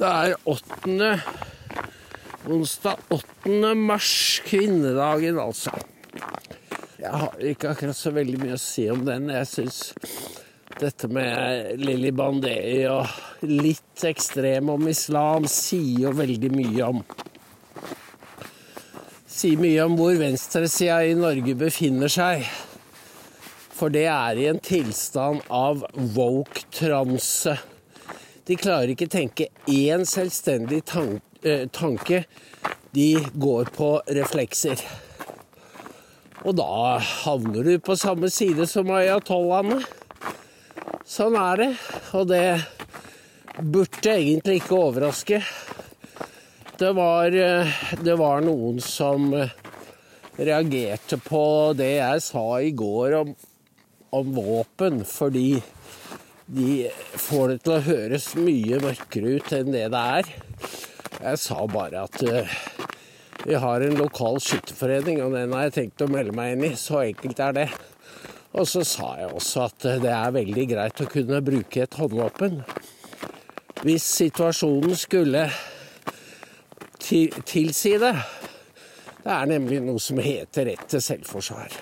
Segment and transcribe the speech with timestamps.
[0.00, 1.08] Det er 8.
[2.48, 3.72] onsdag 8.
[3.76, 5.74] mars, kvinnedagen altså.
[6.96, 9.26] Jeg har ikke akkurat så veldig mye å si om den.
[9.28, 9.80] Jeg syns
[10.80, 17.02] dette med Lilly Bandei og litt ekstrem om islam sier jo veldig mye om
[19.28, 22.46] Sier mye om hvor venstresida i Norge befinner seg.
[23.76, 25.84] For det er i en tilstand av
[26.16, 27.58] woke-transe.
[28.48, 31.18] De klarer ikke tenke én selvstendig tan
[31.72, 32.24] tanke.
[32.92, 34.80] De går på reflekser.
[36.40, 39.80] Og da havner du på samme side som ayatollahene.
[41.06, 41.70] Sånn er det.
[42.16, 42.44] Og det
[43.60, 45.42] burde egentlig ikke overraske.
[46.80, 47.34] Det var,
[48.00, 49.28] det var noen som
[50.40, 51.42] reagerte på
[51.76, 53.34] det jeg sa i går om,
[54.16, 55.60] om våpen, fordi
[56.50, 60.30] de får det til å høres mye mørkere ut enn det det er.
[61.20, 62.56] Jeg sa bare at uh,
[63.44, 66.74] vi har en lokal skytterforening, og den har jeg tenkt å melde meg inn i.
[66.74, 67.68] Så enkelt er det.
[68.50, 72.60] Og så sa jeg også at det er veldig greit å kunne bruke et håndvåpen.
[73.86, 75.46] Hvis situasjonen skulle
[77.00, 78.14] tilsi det.
[79.20, 81.74] Det er nemlig noe som heter rett til selvforsvar.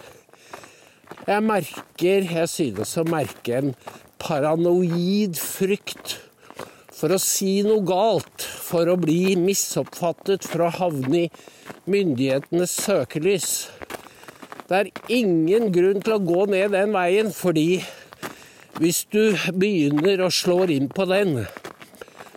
[1.29, 3.75] Jeg merker, jeg synes å merke en
[4.19, 6.19] paranoid frykt
[6.99, 11.31] for å si noe galt, for å bli misoppfattet, for å havne i
[11.89, 13.51] myndighetenes søkelys.
[14.69, 17.85] Det er ingen grunn til å gå ned den veien, fordi
[18.83, 21.47] hvis du begynner å slå inn på den,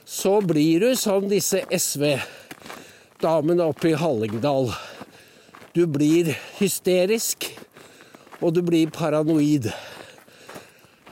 [0.05, 4.71] så blir du som disse SV-damene oppe i Hallingdal.
[5.73, 7.49] Du blir hysterisk,
[8.41, 9.71] og du blir paranoid.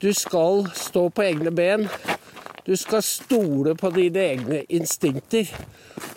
[0.00, 1.88] Du skal stå på egne ben.
[2.64, 5.50] Du skal stole på dine egne instinkter.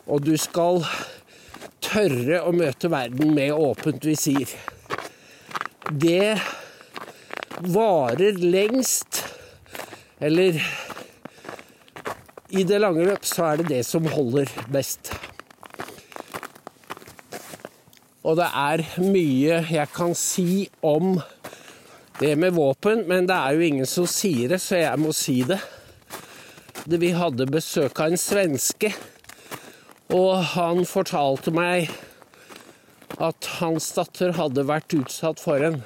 [0.08, 0.86] Og du skal
[1.84, 4.48] tørre å møte verden med åpent visir.
[5.92, 6.38] Det
[7.74, 9.20] varer lengst,
[10.24, 10.58] eller
[12.56, 15.12] i det lange løp så er det det som holder best.
[18.24, 21.18] Og det er mye jeg kan si om
[22.20, 25.42] det med våpen, men det er jo ingen som sier det, så jeg må si
[25.48, 25.60] det.
[26.86, 28.92] Vi hadde besøk av en svenske,
[30.14, 31.90] og han fortalte meg
[33.24, 35.82] at hans datter hadde vært utsatt for en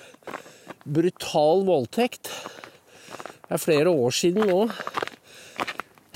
[0.88, 2.32] brutal voldtekt.
[3.48, 4.62] Det er flere år siden nå.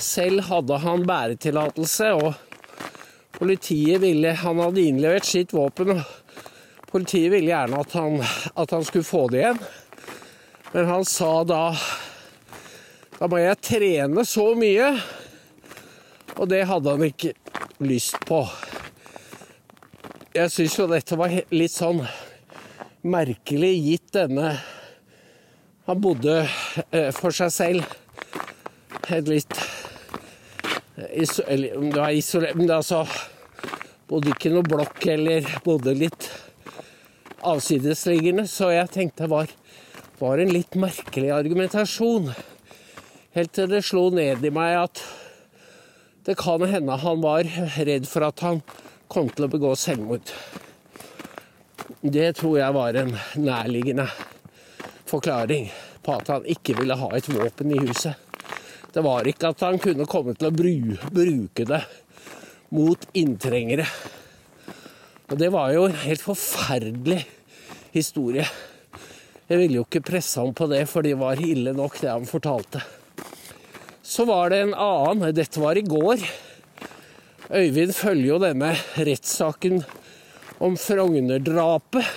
[0.01, 2.33] Selv hadde han bæretillatelse, og
[3.37, 8.19] politiet ville Han hadde innlevert sitt våpen, og politiet ville gjerne at han,
[8.55, 9.61] at han skulle få det igjen.
[10.71, 11.63] Men han sa da
[13.19, 14.93] Da må jeg trene så mye.
[16.39, 17.33] Og det hadde han ikke
[17.83, 18.39] lyst på.
[20.31, 21.99] Jeg syns jo dette var litt sånn
[23.03, 24.53] merkelig, gitt denne
[25.89, 26.45] Han bodde
[27.17, 27.97] for seg selv.
[29.11, 29.57] Et litt
[31.01, 33.01] Om det var isolert Men altså
[34.07, 36.27] Bodde ikke noe blokk eller bodde litt
[37.47, 38.43] avsidesliggende.
[38.47, 39.51] Så jeg tenkte det var,
[40.21, 42.29] var en litt merkelig argumentasjon.
[43.33, 45.01] Helt til det slo ned i meg at
[46.27, 47.47] det kan hende han var
[47.87, 48.61] redd for at han
[49.09, 50.29] kom til å begå selvmord.
[52.01, 54.05] Det tror jeg var en nærliggende
[55.09, 55.71] forklaring
[56.05, 58.13] på at han ikke ville ha et våpen i huset.
[58.93, 61.83] Det var ikke at han kunne komme til å bruke det
[62.77, 63.87] mot inntrengere.
[65.31, 67.23] Og det var jo en helt forferdelig
[67.95, 68.45] historie.
[69.51, 72.23] Jeg ville jo ikke presse ham på det, for det var ille nok, det han
[72.23, 72.79] fortalte.
[73.99, 76.23] Så var det en annen, dette var i går.
[77.51, 79.81] Øyvind følger jo denne rettssaken
[80.63, 82.07] om Frogner-drapet,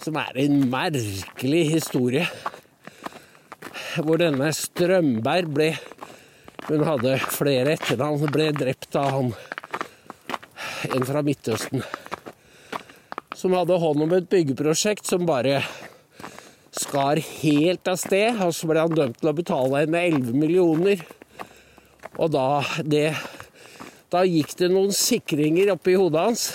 [0.00, 2.24] som er en merkelig historie.
[4.00, 5.70] Hvor denne Strømberg ble
[6.66, 8.24] Hun hadde flere etternavn.
[8.32, 9.28] Ble drept av han
[10.88, 11.84] en fra Midtøsten.
[13.36, 15.60] Som hadde hånd om et byggeprosjekt som bare
[16.76, 18.38] skar helt av sted.
[18.44, 21.04] Og så ble han dømt til å betale henne 11 millioner.
[22.16, 23.10] Og da, det,
[24.12, 26.48] da gikk det noen sikringer oppi hodet hans.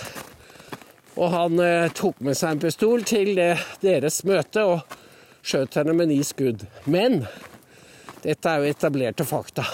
[1.19, 4.97] Og han eh, tok med seg en pistol til eh, deres møte og
[5.43, 6.63] skjøt henne med ni skudd.
[6.85, 7.23] Men
[8.23, 9.65] dette er jo etablerte fakta.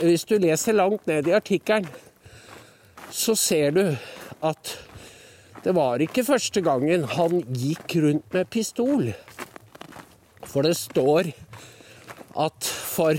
[0.00, 1.86] Hvis du leser langt ned i artikkelen,
[3.14, 3.84] så ser du
[4.42, 4.72] at
[5.64, 9.06] det var ikke første gangen han gikk rundt med pistol.
[10.44, 11.30] For det står
[12.36, 13.16] at for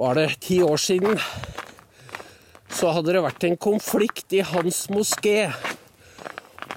[0.00, 1.18] var det ti år siden,
[2.74, 5.52] så hadde det vært en konflikt i hans moské.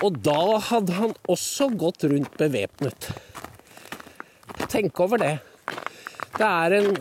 [0.04, 3.10] Og da hadde han også gått rundt bevæpnet.
[4.68, 5.36] Tenk over det.
[6.38, 6.98] Det er en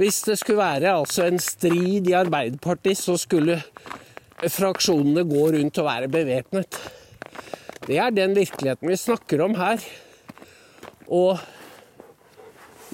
[0.00, 3.58] Hvis det skulle være altså en strid i Arbeiderpartiet, så skulle
[4.48, 6.78] fraksjonene gå rundt og være bevæpnet.
[7.86, 9.82] Det er den virkeligheten vi snakker om her.
[11.10, 11.40] Og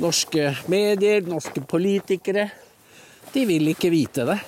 [0.02, 2.48] norske medier, norske politikere,
[3.34, 4.38] de vil ikke vite det.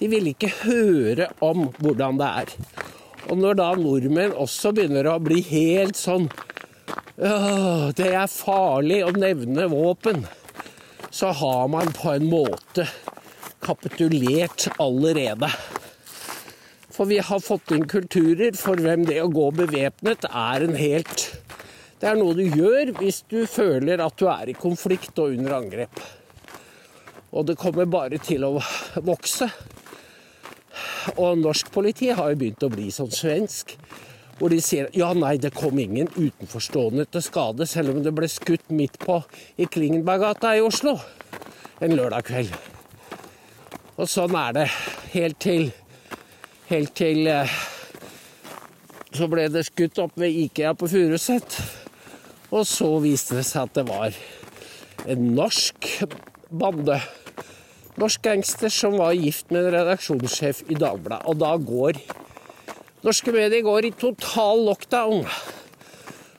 [0.00, 2.54] De vil ikke høre om hvordan det er.
[3.30, 6.30] Og når da nordmenn også begynner å bli helt sånn
[7.20, 10.22] Åh, det er farlig å nevne våpen.
[11.12, 12.86] Så har man på en måte
[13.60, 15.50] kapitulert allerede.
[16.90, 21.26] For vi har fått inn kulturer for hvem det å gå bevæpnet er en helt
[22.00, 25.58] Det er noe du gjør hvis du føler at du er i konflikt og under
[25.58, 26.00] angrep.
[27.36, 28.54] Og det kommer bare til å
[29.04, 29.50] vokse.
[31.20, 33.76] Og norsk politi har jo begynt å bli sånn svensk.
[34.40, 38.28] Hvor de sier ja, nei, det kom ingen utenforstående til skade, selv om det ble
[38.32, 39.18] skutt midt på
[39.60, 40.96] i Klingenberggata i Oslo
[41.84, 42.56] en lørdag kveld.
[44.00, 44.66] Og sånn er det
[45.12, 45.68] helt til
[46.70, 47.50] Helt til eh,
[49.10, 51.56] så ble det skutt opp ved Ikea på Furuset.
[52.54, 54.14] Og så viste det seg at det var
[55.10, 55.88] en norsk
[56.46, 57.00] bande.
[57.98, 61.26] Norsk gangster som var gift med en redaksjonssjef i Dagbladet.
[61.26, 61.98] Og da går
[63.02, 65.24] norske medier går i total lockdown.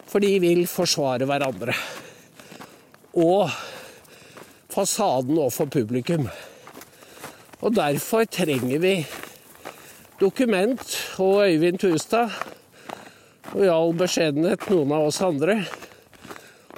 [0.07, 1.75] For de vil forsvare hverandre.
[3.19, 3.51] Og
[4.71, 6.29] fasaden overfor publikum.
[7.59, 8.95] Og derfor trenger vi
[10.21, 10.81] dokument
[11.17, 12.29] og Øyvind Turstad,
[13.51, 15.57] Og i all beskjedenhet noen av oss andre.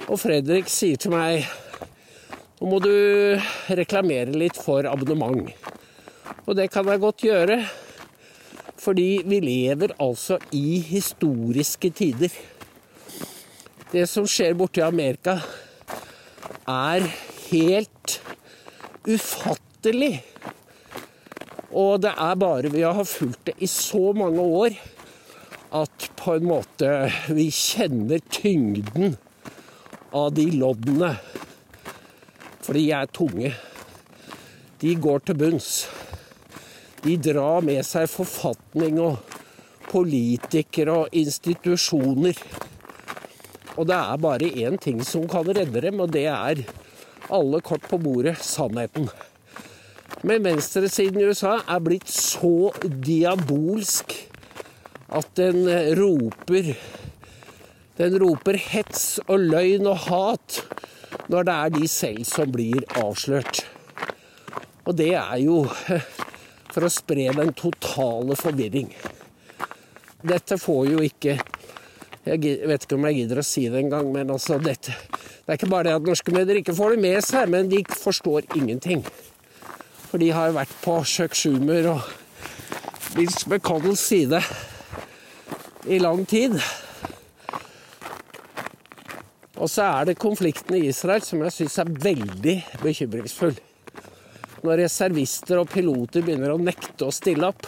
[0.08, 1.44] Og Fredrik sier til meg
[2.58, 2.94] nå må du
[3.76, 5.52] reklamere litt for abonnement.
[6.48, 7.58] Og det kan jeg godt gjøre,
[8.80, 12.32] fordi vi lever altså i historiske tider.
[13.92, 15.36] Det som skjer borte i Amerika,
[16.64, 17.04] er
[17.52, 18.20] helt
[19.04, 20.24] ufattelig.
[21.74, 24.76] Og det er bare ved å ha fulgt det i så mange år
[25.74, 26.90] at på en måte
[27.34, 29.16] vi kjenner tyngden
[30.14, 31.16] av de loddene.
[32.62, 33.56] For de er tunge.
[34.84, 35.72] De går til bunns.
[37.04, 39.34] De drar med seg forfatning og
[39.90, 42.38] politikere og institusjoner.
[43.74, 46.62] Og det er bare én ting som kan redde dem, og det er
[47.34, 49.10] alle kort på bordet sannheten.
[50.24, 54.14] Men venstresiden i USA er blitt så diabolsk
[55.14, 55.66] at den
[56.00, 56.70] roper
[58.00, 60.62] Den roper hets og løgn og hat
[61.30, 63.62] når det er de selv som blir avslørt.
[64.88, 65.60] Og det er jo
[66.74, 68.90] for å spre den totale forvirring.
[70.24, 71.38] Dette får jo ikke
[72.24, 75.60] Jeg vet ikke om jeg gidder å si det engang, men altså dette Det er
[75.60, 79.04] ikke bare det at norske medier ikke får det med seg, men de forstår ingenting.
[80.14, 82.04] For de har vært på Chuck Schumer og
[83.16, 84.38] Vince McConnells side
[85.90, 86.54] i lang tid.
[89.58, 93.58] Og så er det konflikten i Israel som jeg syns er veldig bekymringsfull.
[94.62, 97.66] Når reservister og piloter begynner å nekte å stille opp,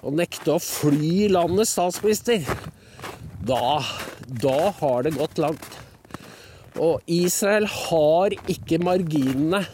[0.00, 2.40] og nekte å fly landets statsminister,
[3.44, 3.82] da,
[4.32, 5.68] da har det gått langt.
[6.80, 9.66] Og Israel har ikke marginene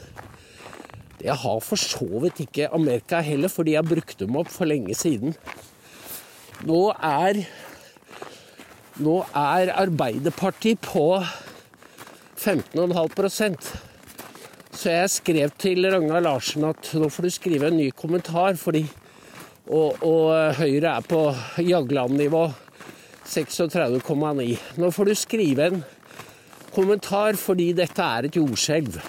[1.26, 4.94] det har for så vidt ikke Amerika heller, fordi jeg brukte dem opp for lenge
[4.94, 5.34] siden.
[6.66, 7.40] Nå er,
[9.02, 11.18] nå er Arbeiderpartiet på
[12.36, 13.72] 15,5%
[14.76, 18.84] Så jeg skrev til Ragnar Larsen at nå får du skrive en ny kommentar, fordi
[19.66, 21.20] og, og Høyre er på
[21.58, 22.46] Jagland-nivå
[23.26, 24.50] 36,9.
[24.78, 25.84] Nå får du skrive en
[26.70, 29.00] kommentar fordi dette er et jordskjelv.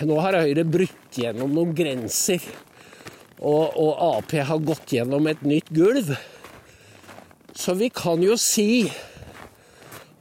[0.00, 2.40] Nå har Høyre brutt gjennom noen grenser,
[3.40, 6.14] og, og Ap har gått gjennom et nytt gulv.
[7.52, 8.86] Så vi kan jo si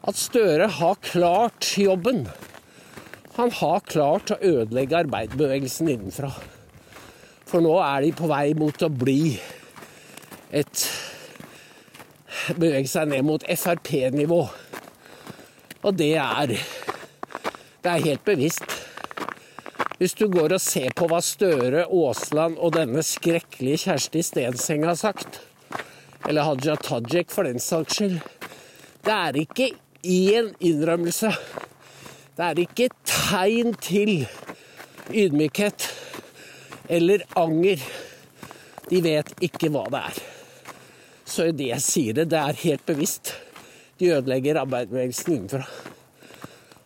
[0.04, 2.26] at Støre har klart jobben.
[3.38, 6.34] Han har klart å ødelegge arbeiderbevegelsen innenfra.
[7.48, 9.38] For nå er de på vei mot å bli
[10.52, 10.90] et
[12.50, 14.40] Bevege seg ned mot Frp-nivå.
[15.86, 16.56] Og det er
[17.80, 18.89] Det er helt bevisst.
[20.00, 24.96] Hvis du går og ser på hva Støre, Aasland og denne skrekkelige Kjersti Stenseng har
[24.96, 25.42] sagt,
[26.24, 28.16] eller Haja Tajik for den saks skyld
[29.04, 29.68] Det er ikke
[30.08, 31.34] én innrømmelse.
[32.38, 34.14] Det er ikke tegn til
[35.12, 35.90] ydmykhet
[36.88, 37.84] eller anger.
[38.88, 40.22] De vet ikke hva det er.
[41.28, 43.34] Så det jeg sier det, det er helt bevisst.
[44.00, 45.68] De ødelegger arbeiderbevegelsen innenfra.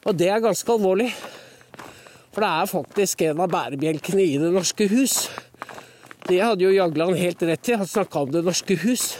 [0.03, 1.11] Og det er ganske alvorlig.
[2.33, 5.27] For det er faktisk en av bærebjelkene i Det norske hus.
[6.25, 7.77] Det hadde jo Jagland helt rett i.
[7.77, 9.17] Han snakka om Det norske hus.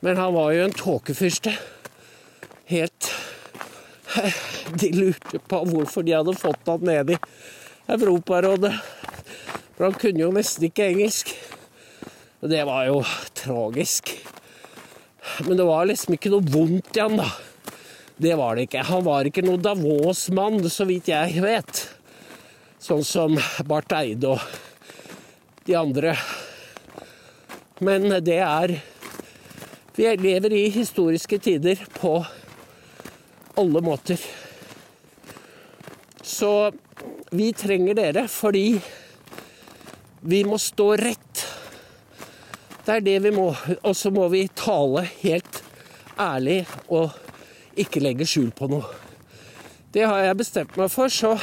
[0.00, 1.56] Men han var jo en tåkefyrste.
[2.70, 3.10] Helt
[4.80, 7.18] De lurte på hvorfor de hadde fått han ned i
[7.90, 8.72] Europarådet.
[9.74, 11.34] For han kunne jo nesten ikke engelsk.
[12.40, 13.02] Og det var jo
[13.36, 14.14] tragisk.
[15.46, 17.28] Men det var liksom ikke noe vondt i han, da.
[18.20, 18.84] Det var det ikke.
[18.86, 21.86] Han var ikke noe Davos-mann, så vidt jeg vet.
[22.80, 23.34] Sånn som
[23.68, 24.40] Barth Eide og
[25.66, 26.14] de andre.
[27.84, 28.78] Men det er
[29.96, 32.14] Vi lever i historiske tider på
[33.60, 34.16] alle måter.
[36.24, 36.70] Så
[37.30, 38.80] vi trenger dere fordi
[40.20, 41.44] vi må stå rett.
[42.86, 43.50] Det er det vi må.
[43.82, 45.60] Og så må vi tale helt
[46.16, 47.12] ærlig og
[47.76, 48.88] ikke legge skjul på noe.
[49.92, 51.34] Det har jeg bestemt meg for, så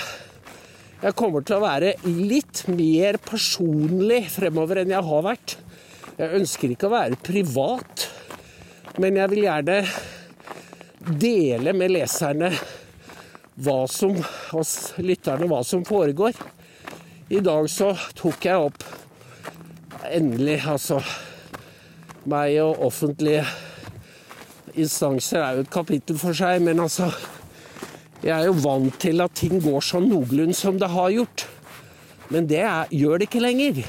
[0.98, 5.58] jeg kommer til å være litt mer personlig fremover enn jeg har vært.
[6.18, 8.08] Jeg ønsker ikke å være privat,
[8.98, 9.78] men jeg vil gjerne
[11.22, 12.50] dele med leserne
[13.62, 14.18] hva som,
[14.58, 16.34] oss lytterne hva som foregår.
[17.30, 18.86] I dag så tok jeg opp
[20.10, 21.02] endelig, altså
[22.28, 23.46] Meg og offentlige
[24.76, 27.08] instanser er jo et kapittel for seg, men altså
[28.24, 31.46] Jeg er jo vant til at ting går sånn noenlunde som det har gjort.
[32.34, 33.86] Men det er, gjør det ikke lenger.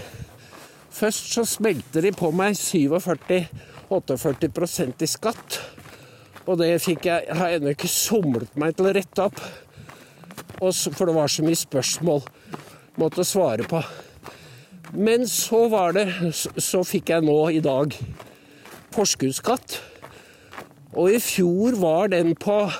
[0.99, 5.61] Først så smelter de på meg 47-48% i skatt.
[6.49, 9.40] Og det fikk jeg, jeg har ennå ikke somlet meg til å rette opp.
[10.58, 12.20] Så, for det var så mye spørsmål
[12.99, 13.82] måtte svare på.
[14.92, 17.94] Men så var det Så fikk jeg nå i dag
[18.97, 19.82] forskuddsskatt.
[20.97, 22.70] Og i fjor var den på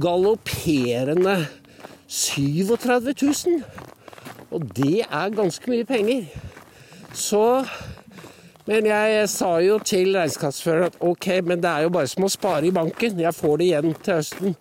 [0.00, 1.46] galopperende
[2.06, 3.62] 37 000.
[4.52, 6.26] Og det er ganske mye penger.
[7.12, 7.64] Så
[8.66, 12.28] Men jeg sa jo til regnskapsføreren at OK, men det er jo bare som å
[12.30, 13.18] spare i banken.
[13.18, 14.54] Jeg får det igjen til høsten.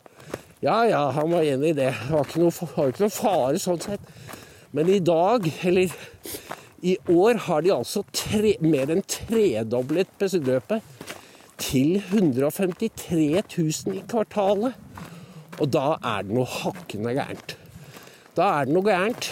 [0.66, 1.92] Ja ja, han var enig i det.
[1.94, 4.10] Det var ikke noe, var ikke noe fare sånn sett.
[4.74, 5.94] Men i dag, eller
[6.82, 10.82] i år, har de altså tre, mer enn tredoblet løpet
[11.62, 14.74] til 153 000 i kvartalet.
[15.62, 17.56] Og da er det noe hakkende gærent.
[18.34, 19.30] Da er det noe gærent.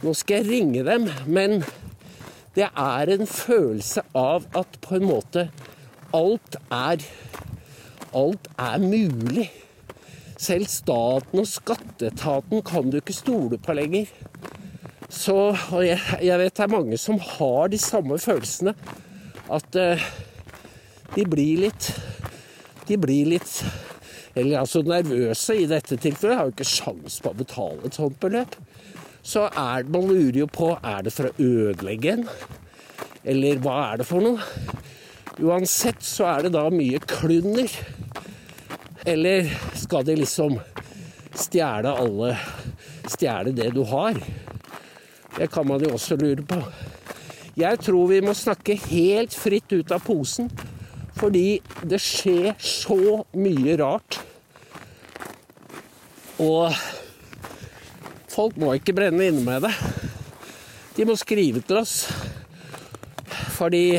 [0.00, 1.60] Nå skal jeg ringe dem, men
[2.56, 5.48] det er en følelse av at på en måte
[6.16, 7.04] alt er
[8.16, 9.50] Alt er mulig.
[10.40, 14.08] Selv staten og skatteetaten kan du ikke stole på lenger.
[15.12, 18.72] Så og jeg, jeg vet det er mange som har de samme følelsene.
[19.52, 20.08] At uh,
[21.14, 21.90] de blir litt
[22.88, 23.52] De blir litt
[24.38, 26.38] eller altså nervøse i dette tilfellet.
[26.38, 28.56] Har jo ikke sjans på å betale et sånt beløp.
[29.22, 32.28] Så er, man lurer jo på er det for å ødelegge en,
[33.28, 34.76] eller hva er det for noe?
[35.38, 37.68] Uansett så er det da mye klunder.
[39.06, 40.58] Eller skal de liksom
[41.38, 42.34] stjele alle
[43.08, 44.18] Stjele det du har?
[45.38, 46.58] Det kan man jo også lure på.
[47.56, 50.50] Jeg tror vi må snakke helt fritt ut av posen.
[51.18, 54.20] Fordi det skjer så mye rart.
[56.38, 56.70] Og
[58.30, 59.72] folk må ikke brenne inne med det.
[60.94, 62.04] De må skrive til oss.
[63.58, 63.98] Fordi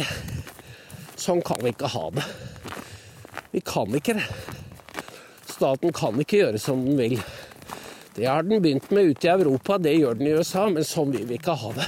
[1.20, 2.24] sånn kan vi ikke ha det.
[3.52, 4.28] Vi kan ikke det.
[5.50, 7.18] Staten kan ikke gjøre som den vil.
[8.16, 11.12] Det har den begynt med ute i Europa, det gjør den i USA, men sånn
[11.12, 11.88] vil vi ikke ha det.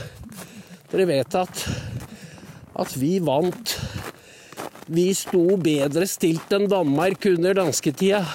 [0.91, 1.63] Dere vet at,
[2.83, 3.77] at vi vant
[4.91, 8.25] Vi sto bedre stilt enn Danmark under dansketida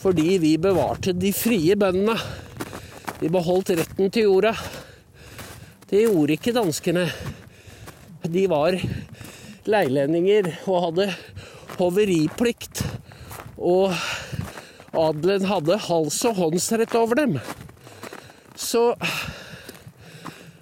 [0.00, 2.16] fordi vi bevarte de frie bøndene.
[3.20, 4.54] De beholdt retten til jorda.
[5.90, 7.04] Det gjorde ikke danskene.
[8.24, 8.78] De var
[9.68, 11.10] leilendinger og hadde
[11.76, 12.80] hoveriplikt.
[13.60, 13.92] Og
[14.96, 17.36] adelen hadde hals- og håndsrett over dem.
[18.56, 18.94] Så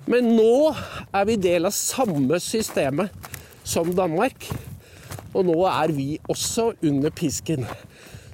[0.09, 0.73] Men nå
[1.13, 3.13] er vi del av samme systemet
[3.61, 4.49] som Danmark.
[5.37, 7.69] Og nå er vi også under pisken.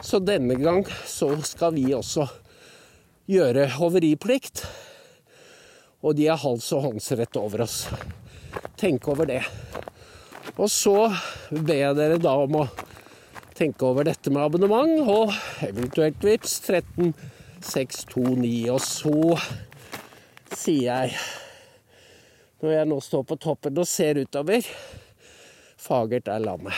[0.05, 2.27] Så denne gang så skal vi også
[3.31, 4.67] gjøre hoveriplikt.
[6.05, 7.87] Og de har hals- og håndsrett over oss.
[8.77, 9.41] Tenk over det.
[10.61, 11.09] Og så
[11.49, 12.69] ber jeg dere da om å
[13.57, 15.33] tenke over dette med abonnement, og
[15.65, 18.69] eventuelt VIPS 13629.
[18.75, 19.41] Og så
[20.53, 21.17] sier jeg
[22.61, 24.61] når jeg nå står på toppen og ser utover.
[25.81, 26.77] Fagert er landet.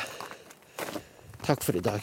[1.46, 2.02] Takk for i dag.